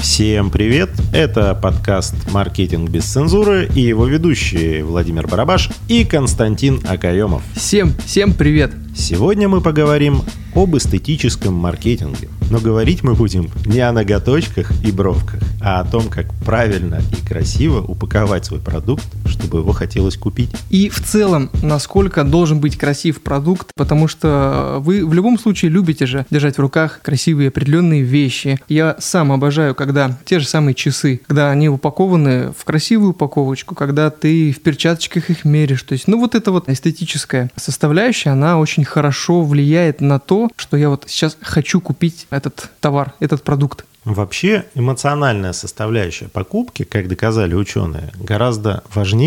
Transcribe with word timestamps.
Всем 0.00 0.50
привет! 0.50 0.88
Это 1.12 1.54
подкаст 1.54 2.14
«Маркетинг 2.32 2.88
без 2.88 3.04
цензуры» 3.04 3.68
и 3.74 3.82
его 3.82 4.06
ведущие 4.06 4.82
Владимир 4.82 5.28
Барабаш 5.28 5.68
и 5.88 6.06
Константин 6.06 6.80
Акаемов. 6.88 7.42
Всем, 7.54 7.92
всем 8.06 8.32
привет! 8.32 8.72
Сегодня 8.96 9.46
мы 9.46 9.60
поговорим 9.60 10.22
об 10.54 10.74
эстетическом 10.74 11.52
маркетинге. 11.52 12.30
Но 12.50 12.60
говорить 12.60 13.02
мы 13.02 13.14
будем 13.14 13.50
не 13.66 13.80
о 13.80 13.92
ноготочках 13.92 14.72
и 14.82 14.90
бровках, 14.90 15.40
а 15.60 15.80
о 15.80 15.84
том, 15.84 16.08
как 16.08 16.32
правильно 16.44 17.00
и 17.12 17.26
красиво 17.26 17.80
упаковать 17.82 18.46
свой 18.46 18.60
продукт, 18.60 19.06
чтобы 19.30 19.58
его 19.58 19.72
хотелось 19.72 20.16
купить. 20.16 20.50
И 20.68 20.88
в 20.88 21.00
целом, 21.00 21.50
насколько 21.62 22.24
должен 22.24 22.60
быть 22.60 22.76
красив 22.76 23.22
продукт, 23.22 23.70
потому 23.74 24.08
что 24.08 24.76
вы 24.80 25.06
в 25.06 25.14
любом 25.14 25.38
случае 25.38 25.70
любите 25.70 26.06
же 26.06 26.26
держать 26.30 26.58
в 26.58 26.60
руках 26.60 27.00
красивые 27.02 27.48
определенные 27.48 28.02
вещи. 28.02 28.60
Я 28.68 28.96
сам 28.98 29.32
обожаю, 29.32 29.74
когда 29.74 30.18
те 30.24 30.38
же 30.38 30.46
самые 30.46 30.74
часы, 30.74 31.20
когда 31.26 31.50
они 31.50 31.68
упакованы 31.68 32.52
в 32.56 32.64
красивую 32.64 33.10
упаковочку, 33.10 33.74
когда 33.74 34.10
ты 34.10 34.52
в 34.52 34.60
перчаточках 34.60 35.30
их 35.30 35.44
меришь. 35.44 35.82
То 35.82 35.92
есть, 35.92 36.08
ну 36.08 36.18
вот 36.18 36.34
эта 36.34 36.52
вот 36.52 36.68
эстетическая 36.68 37.50
составляющая, 37.56 38.30
она 38.30 38.58
очень 38.58 38.84
хорошо 38.84 39.42
влияет 39.42 40.00
на 40.00 40.18
то, 40.18 40.50
что 40.56 40.76
я 40.76 40.90
вот 40.90 41.04
сейчас 41.06 41.36
хочу 41.40 41.80
купить 41.80 42.26
этот 42.30 42.70
товар, 42.80 43.14
этот 43.20 43.42
продукт. 43.42 43.84
Вообще 44.04 44.64
эмоциональная 44.74 45.52
составляющая 45.52 46.28
покупки, 46.28 46.84
как 46.84 47.06
доказали 47.06 47.54
ученые, 47.54 48.10
гораздо 48.18 48.82
важнее 48.94 49.19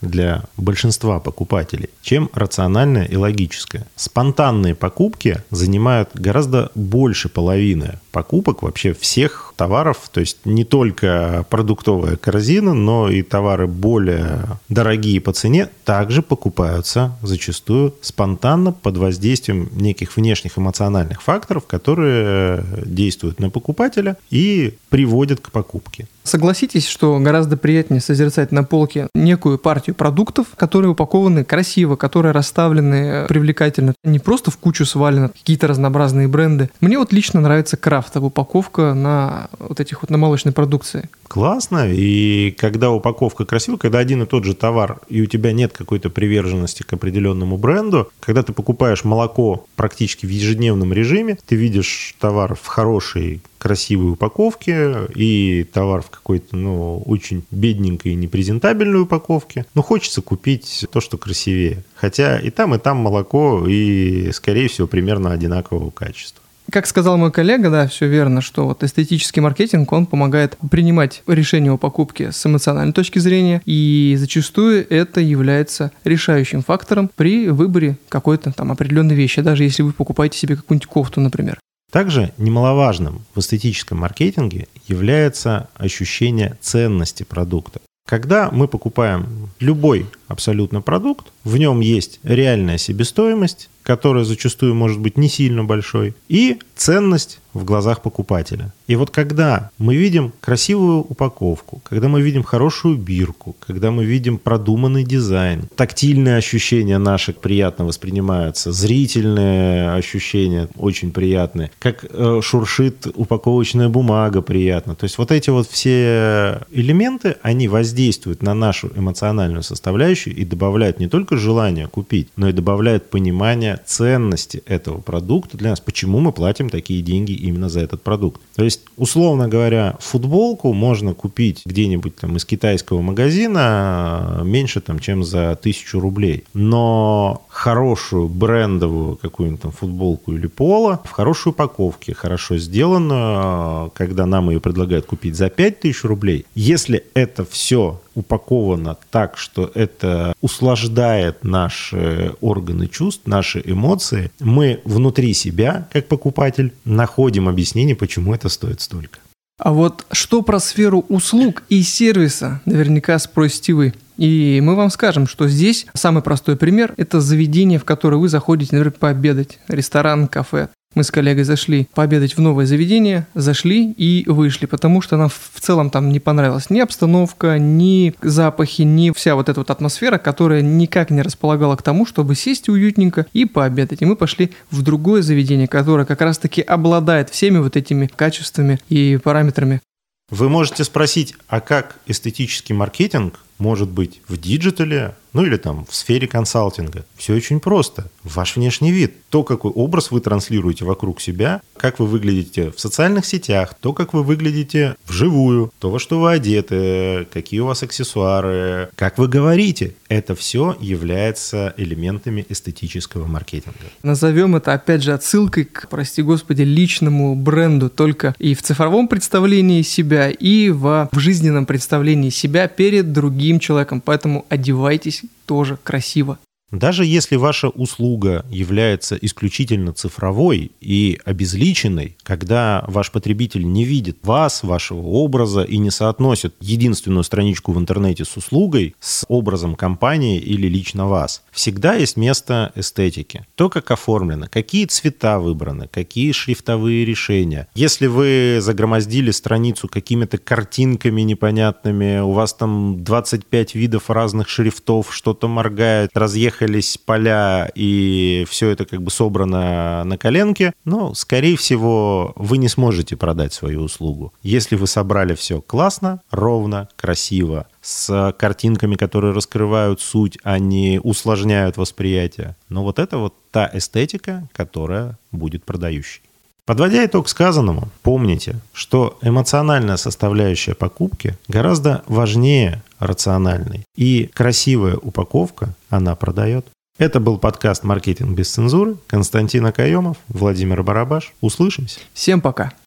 для 0.00 0.44
большинства 0.56 1.20
покупателей, 1.20 1.90
чем 2.02 2.30
рациональная 2.32 3.04
и 3.04 3.16
логическая. 3.16 3.86
Спонтанные 3.96 4.74
покупки 4.74 5.42
занимают 5.50 6.10
гораздо 6.14 6.70
больше 6.74 7.28
половины 7.28 7.98
покупок 8.12 8.62
вообще 8.62 8.94
всех 8.94 9.54
товаров, 9.56 10.08
то 10.12 10.20
есть 10.20 10.38
не 10.44 10.64
только 10.64 11.44
продуктовая 11.50 12.16
корзина, 12.16 12.74
но 12.74 13.08
и 13.08 13.22
товары 13.22 13.66
более 13.66 14.44
дорогие 14.68 15.20
по 15.20 15.32
цене 15.32 15.68
также 15.84 16.22
покупаются 16.22 17.16
зачастую 17.22 17.94
спонтанно 18.00 18.72
под 18.72 18.98
воздействием 18.98 19.68
неких 19.72 20.16
внешних 20.16 20.58
эмоциональных 20.58 21.22
факторов, 21.22 21.66
которые 21.66 22.64
действуют 22.84 23.40
на 23.40 23.50
покупателя 23.50 24.16
и 24.30 24.74
приводят 24.90 25.40
к 25.40 25.50
покупке. 25.50 26.06
Согласитесь, 26.28 26.86
что 26.86 27.18
гораздо 27.20 27.56
приятнее 27.56 28.02
созерцать 28.02 28.52
на 28.52 28.62
полке 28.62 29.08
некую 29.14 29.56
партию 29.58 29.96
продуктов, 29.96 30.48
которые 30.56 30.90
упакованы 30.90 31.42
красиво, 31.42 31.96
которые 31.96 32.32
расставлены 32.32 33.24
привлекательно, 33.26 33.94
не 34.04 34.18
просто 34.18 34.50
в 34.50 34.58
кучу 34.58 34.84
свалены 34.84 35.30
какие-то 35.30 35.66
разнообразные 35.66 36.28
бренды. 36.28 36.68
Мне 36.82 36.98
вот 36.98 37.14
лично 37.14 37.40
нравится 37.40 37.78
крафтовая 37.78 38.28
упаковка 38.28 38.92
на 38.92 39.48
вот 39.58 39.80
этих 39.80 40.02
вот 40.02 40.10
на 40.10 40.18
молочной 40.18 40.52
продукции. 40.52 41.08
Классно, 41.28 41.90
и 41.90 42.50
когда 42.50 42.90
упаковка 42.90 43.46
красивая, 43.46 43.78
когда 43.78 43.98
один 43.98 44.22
и 44.22 44.26
тот 44.26 44.44
же 44.44 44.54
товар, 44.54 45.00
и 45.08 45.22
у 45.22 45.26
тебя 45.26 45.52
нет 45.52 45.72
какой-то 45.72 46.10
приверженности 46.10 46.82
к 46.82 46.92
определенному 46.92 47.56
бренду, 47.56 48.10
когда 48.20 48.42
ты 48.42 48.52
покупаешь 48.52 49.02
молоко 49.02 49.64
практически 49.76 50.26
в 50.26 50.30
ежедневном 50.30 50.92
режиме, 50.92 51.38
ты 51.46 51.56
видишь 51.56 52.14
товар 52.20 52.54
в 52.54 52.66
хорошей 52.66 53.40
красивой 53.58 54.12
упаковке 54.12 55.06
и 55.14 55.64
товар 55.72 56.02
в 56.02 56.10
какой-то, 56.10 56.56
ну, 56.56 57.02
очень 57.06 57.44
бедненькой 57.50 58.12
и 58.12 58.16
непрезентабельной 58.16 59.02
упаковке. 59.02 59.66
Но 59.74 59.82
хочется 59.82 60.22
купить 60.22 60.86
то, 60.90 61.00
что 61.00 61.18
красивее. 61.18 61.84
Хотя 61.94 62.38
и 62.38 62.50
там, 62.50 62.74
и 62.74 62.78
там 62.78 62.98
молоко, 62.98 63.66
и, 63.66 64.30
скорее 64.32 64.68
всего, 64.68 64.86
примерно 64.86 65.32
одинакового 65.32 65.90
качества. 65.90 66.42
Как 66.70 66.86
сказал 66.86 67.16
мой 67.16 67.32
коллега, 67.32 67.70
да, 67.70 67.88
все 67.88 68.06
верно, 68.06 68.42
что 68.42 68.66
вот 68.66 68.84
эстетический 68.84 69.40
маркетинг, 69.40 69.90
он 69.90 70.04
помогает 70.04 70.58
принимать 70.70 71.22
решение 71.26 71.72
о 71.72 71.78
покупке 71.78 72.30
с 72.30 72.44
эмоциональной 72.44 72.92
точки 72.92 73.18
зрения, 73.18 73.62
и 73.64 74.14
зачастую 74.18 74.86
это 74.90 75.22
является 75.22 75.92
решающим 76.04 76.62
фактором 76.62 77.10
при 77.16 77.48
выборе 77.48 77.96
какой-то 78.10 78.52
там 78.52 78.70
определенной 78.70 79.14
вещи, 79.14 79.40
даже 79.40 79.64
если 79.64 79.82
вы 79.82 79.92
покупаете 79.92 80.36
себе 80.36 80.56
какую-нибудь 80.56 80.88
кофту, 80.88 81.22
например. 81.22 81.58
Также 81.90 82.32
немаловажным 82.36 83.22
в 83.34 83.40
эстетическом 83.40 83.98
маркетинге 83.98 84.68
является 84.86 85.68
ощущение 85.74 86.58
ценности 86.60 87.22
продукта. 87.22 87.80
Когда 88.06 88.50
мы 88.50 88.68
покупаем 88.68 89.50
любой 89.60 90.06
абсолютно 90.28 90.80
продукт, 90.80 91.26
в 91.44 91.58
нем 91.58 91.80
есть 91.80 92.20
реальная 92.22 92.78
себестоимость, 92.78 93.68
которая 93.82 94.24
зачастую 94.24 94.74
может 94.74 94.98
быть 94.98 95.18
не 95.18 95.28
сильно 95.28 95.64
большой, 95.64 96.14
и 96.28 96.58
ценность 96.74 97.40
в 97.58 97.64
глазах 97.64 98.02
покупателя. 98.02 98.72
И 98.86 98.96
вот 98.96 99.10
когда 99.10 99.70
мы 99.78 99.96
видим 99.96 100.32
красивую 100.40 101.00
упаковку, 101.00 101.80
когда 101.84 102.08
мы 102.08 102.22
видим 102.22 102.42
хорошую 102.42 102.96
бирку, 102.96 103.56
когда 103.60 103.90
мы 103.90 104.04
видим 104.04 104.38
продуманный 104.38 105.04
дизайн, 105.04 105.68
тактильные 105.76 106.36
ощущения 106.36 106.98
наши 106.98 107.32
приятно 107.32 107.84
воспринимаются, 107.84 108.72
зрительные 108.72 109.90
ощущения 109.92 110.68
очень 110.76 111.10
приятные, 111.10 111.70
как 111.78 112.04
э, 112.08 112.40
шуршит 112.42 113.06
упаковочная 113.14 113.88
бумага 113.88 114.42
приятно. 114.42 114.94
То 114.94 115.04
есть 115.04 115.18
вот 115.18 115.30
эти 115.32 115.50
вот 115.50 115.68
все 115.68 116.60
элементы, 116.70 117.36
они 117.42 117.68
воздействуют 117.68 118.42
на 118.42 118.54
нашу 118.54 118.90
эмоциональную 118.96 119.62
составляющую 119.62 120.34
и 120.34 120.44
добавляют 120.44 121.00
не 121.00 121.08
только 121.08 121.36
желание 121.36 121.88
купить, 121.88 122.28
но 122.36 122.48
и 122.48 122.52
добавляют 122.52 123.10
понимание 123.10 123.80
ценности 123.84 124.62
этого 124.66 125.00
продукта 125.00 125.56
для 125.56 125.70
нас, 125.70 125.80
почему 125.80 126.20
мы 126.20 126.32
платим 126.32 126.70
такие 126.70 127.02
деньги 127.02 127.32
именно 127.48 127.68
за 127.68 127.80
этот 127.80 128.02
продукт. 128.02 128.40
То 128.54 128.64
есть, 128.64 128.82
условно 128.96 129.48
говоря, 129.48 129.96
футболку 130.00 130.72
можно 130.72 131.14
купить 131.14 131.62
где-нибудь 131.64 132.16
там 132.16 132.36
из 132.36 132.44
китайского 132.44 133.00
магазина 133.00 134.40
меньше, 134.44 134.80
там, 134.80 134.98
чем 134.98 135.24
за 135.24 135.56
тысячу 135.56 136.00
рублей. 136.00 136.44
Но 136.54 137.42
хорошую 137.48 138.28
брендовую 138.28 139.16
какую-нибудь 139.16 139.62
там 139.62 139.72
футболку 139.72 140.32
или 140.32 140.46
поло 140.46 141.00
в 141.04 141.10
хорошей 141.10 141.50
упаковке, 141.50 142.14
хорошо 142.14 142.58
сделанную, 142.58 143.90
когда 143.94 144.26
нам 144.26 144.50
ее 144.50 144.60
предлагают 144.60 145.06
купить 145.06 145.36
за 145.36 145.50
5000 145.50 146.04
рублей, 146.04 146.46
если 146.54 147.04
это 147.14 147.44
все 147.44 148.00
упаковано 148.18 148.96
так, 149.10 149.38
что 149.38 149.70
это 149.74 150.34
услаждает 150.40 151.44
наши 151.44 152.34
органы 152.40 152.88
чувств, 152.88 153.22
наши 153.26 153.62
эмоции, 153.64 154.30
мы 154.40 154.80
внутри 154.84 155.32
себя, 155.34 155.88
как 155.92 156.08
покупатель, 156.08 156.72
находим 156.84 157.48
объяснение, 157.48 157.94
почему 157.94 158.34
это 158.34 158.48
стоит 158.48 158.80
столько. 158.80 159.20
А 159.58 159.72
вот 159.72 160.06
что 160.12 160.42
про 160.42 160.60
сферу 160.60 161.04
услуг 161.08 161.64
и 161.68 161.82
сервиса, 161.82 162.60
наверняка 162.64 163.18
спросите 163.18 163.72
вы. 163.72 163.94
И 164.16 164.60
мы 164.62 164.74
вам 164.74 164.90
скажем, 164.90 165.26
что 165.28 165.48
здесь 165.48 165.86
самый 165.94 166.22
простой 166.22 166.56
пример– 166.56 166.94
это 166.96 167.20
заведение, 167.20 167.78
в 167.78 167.84
которое 167.84 168.16
вы 168.16 168.28
заходите, 168.28 168.76
например, 168.76 168.98
пообедать. 168.98 169.58
Ресторан, 169.68 170.26
кафе. 170.26 170.68
Мы 170.94 171.04
с 171.04 171.10
коллегой 171.10 171.44
зашли 171.44 171.86
пообедать 171.94 172.36
в 172.36 172.40
новое 172.40 172.64
заведение, 172.64 173.26
зашли 173.34 173.92
и 173.92 174.24
вышли, 174.26 174.64
потому 174.64 175.02
что 175.02 175.18
нам 175.18 175.28
в 175.28 175.60
целом 175.60 175.90
там 175.90 176.08
не 176.08 176.18
понравилась 176.18 176.70
ни 176.70 176.80
обстановка, 176.80 177.58
ни 177.58 178.14
запахи, 178.22 178.82
ни 178.82 179.10
вся 179.10 179.34
вот 179.34 179.50
эта 179.50 179.60
вот 179.60 179.70
атмосфера, 179.70 180.16
которая 180.16 180.62
никак 180.62 181.10
не 181.10 181.20
располагала 181.20 181.76
к 181.76 181.82
тому, 181.82 182.06
чтобы 182.06 182.34
сесть 182.34 182.70
уютненько 182.70 183.26
и 183.34 183.44
пообедать. 183.44 184.00
И 184.00 184.06
мы 184.06 184.16
пошли 184.16 184.52
в 184.70 184.80
другое 184.80 185.20
заведение, 185.20 185.68
которое 185.68 186.06
как 186.06 186.22
раз-таки 186.22 186.62
обладает 186.62 187.28
всеми 187.28 187.58
вот 187.58 187.76
этими 187.76 188.06
качествами 188.06 188.80
и 188.88 189.18
параметрами. 189.22 189.82
Вы 190.30 190.48
можете 190.48 190.84
спросить, 190.84 191.34
а 191.48 191.60
как 191.60 191.96
эстетический 192.06 192.74
маркетинг 192.74 193.40
может 193.58 193.90
быть 193.90 194.20
в 194.26 194.38
диджитале, 194.38 195.14
ну 195.38 195.46
или 195.46 195.56
там 195.56 195.86
в 195.88 195.94
сфере 195.94 196.26
консалтинга. 196.26 197.04
Все 197.14 197.32
очень 197.32 197.60
просто. 197.60 198.10
Ваш 198.24 198.56
внешний 198.56 198.90
вид, 198.90 199.14
то, 199.30 199.44
какой 199.44 199.70
образ 199.70 200.10
вы 200.10 200.20
транслируете 200.20 200.84
вокруг 200.84 201.20
себя, 201.20 201.60
как 201.76 202.00
вы 202.00 202.06
выглядите 202.06 202.72
в 202.72 202.80
социальных 202.80 203.24
сетях, 203.24 203.76
то, 203.80 203.92
как 203.92 204.14
вы 204.14 204.24
выглядите 204.24 204.96
вживую, 205.06 205.72
то, 205.78 205.92
во 205.92 206.00
что 206.00 206.18
вы 206.18 206.32
одеты, 206.32 207.28
какие 207.32 207.60
у 207.60 207.66
вас 207.66 207.84
аксессуары, 207.84 208.88
как 208.96 209.16
вы 209.16 209.28
говорите. 209.28 209.94
Это 210.08 210.34
все 210.34 210.76
является 210.80 211.72
элементами 211.76 212.44
эстетического 212.48 213.26
маркетинга. 213.26 213.78
Назовем 214.02 214.56
это, 214.56 214.72
опять 214.72 215.04
же, 215.04 215.12
отсылкой 215.12 215.66
к, 215.66 215.88
прости 215.88 216.20
господи, 216.20 216.62
личному 216.62 217.36
бренду, 217.36 217.90
только 217.90 218.34
и 218.40 218.54
в 218.54 218.62
цифровом 218.62 219.06
представлении 219.06 219.82
себя, 219.82 220.30
и 220.30 220.70
в, 220.70 221.08
в 221.12 221.18
жизненном 221.20 221.64
представлении 221.64 222.30
себя 222.30 222.66
перед 222.66 223.12
другим 223.12 223.60
человеком. 223.60 224.00
Поэтому 224.00 224.44
одевайтесь 224.48 225.22
тоже 225.46 225.76
красиво. 225.76 226.38
Даже 226.70 227.06
если 227.06 227.36
ваша 227.36 227.68
услуга 227.70 228.44
является 228.50 229.16
исключительно 229.16 229.94
цифровой 229.94 230.72
и 230.80 231.18
обезличенной, 231.24 232.18
когда 232.22 232.84
ваш 232.86 233.10
потребитель 233.10 233.66
не 233.66 233.84
видит 233.84 234.18
вас, 234.22 234.62
вашего 234.62 235.00
образа 235.00 235.62
и 235.62 235.78
не 235.78 235.90
соотносит 235.90 236.54
единственную 236.60 237.24
страничку 237.24 237.72
в 237.72 237.78
интернете 237.78 238.26
с 238.26 238.36
услугой, 238.36 238.94
с 239.00 239.24
образом 239.28 239.76
компании 239.76 240.38
или 240.38 240.68
лично 240.68 241.08
вас, 241.08 241.42
всегда 241.52 241.94
есть 241.94 242.18
место 242.18 242.70
эстетики. 242.74 243.46
То, 243.54 243.70
как 243.70 243.90
оформлено, 243.90 244.46
какие 244.50 244.84
цвета 244.84 245.38
выбраны, 245.38 245.88
какие 245.90 246.32
шрифтовые 246.32 247.06
решения. 247.06 247.68
Если 247.74 248.08
вы 248.08 248.58
загромоздили 248.60 249.30
страницу 249.30 249.88
какими-то 249.88 250.36
картинками 250.36 251.22
непонятными, 251.22 252.20
у 252.20 252.32
вас 252.32 252.52
там 252.52 253.02
25 253.02 253.74
видов 253.74 254.10
разных 254.10 254.50
шрифтов, 254.50 255.14
что-то 255.14 255.48
моргает, 255.48 256.10
разъехали 256.12 256.57
проехались 256.58 256.98
поля 256.98 257.70
и 257.74 258.44
все 258.48 258.70
это 258.70 258.84
как 258.84 259.02
бы 259.02 259.10
собрано 259.10 260.02
на 260.04 260.18
коленке, 260.18 260.72
но, 260.84 261.14
скорее 261.14 261.56
всего, 261.56 262.32
вы 262.36 262.58
не 262.58 262.68
сможете 262.68 263.16
продать 263.16 263.52
свою 263.52 263.82
услугу. 263.82 264.32
Если 264.42 264.76
вы 264.76 264.86
собрали 264.86 265.34
все 265.34 265.60
классно, 265.60 266.20
ровно, 266.30 266.88
красиво, 266.96 267.66
с 267.80 268.34
картинками, 268.38 268.96
которые 268.96 269.32
раскрывают 269.32 270.00
суть, 270.00 270.38
а 270.42 270.58
не 270.58 271.00
усложняют 271.02 271.76
восприятие. 271.76 272.56
Но 272.68 272.82
вот 272.82 272.98
это 272.98 273.18
вот 273.18 273.34
та 273.50 273.70
эстетика, 273.72 274.48
которая 274.52 275.18
будет 275.32 275.64
продающей. 275.64 276.22
Подводя 276.68 277.06
итог 277.06 277.30
сказанному, 277.30 277.88
помните, 278.02 278.56
что 278.74 279.18
эмоциональная 279.22 279.96
составляющая 279.96 280.74
покупки 280.74 281.38
гораздо 281.48 282.02
важнее 282.08 282.82
рациональной. 282.98 283.86
И 283.96 284.28
красивая 284.34 284.96
упаковка, 284.96 285.74
она 285.88 286.14
продает. 286.14 286.66
Это 286.98 287.20
был 287.20 287.38
подкаст 287.38 287.84
«Маркетинг 287.84 288.36
без 288.36 288.50
цензуры». 288.50 288.96
Константин 289.06 289.64
Акаемов, 289.64 290.18
Владимир 290.28 290.82
Барабаш. 290.82 291.32
Услышимся. 291.40 292.00
Всем 292.12 292.42
пока. 292.42 292.72